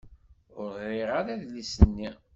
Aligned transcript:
Ur 0.61 0.69
ɣriɣ 0.77 1.09
ara 1.19 1.33
adlis-nni. 1.35 2.09